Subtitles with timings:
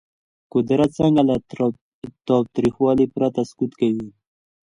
[0.53, 1.35] قدرت څنګه له
[2.27, 4.07] تاوتریخوالي پرته سقوط کوي؟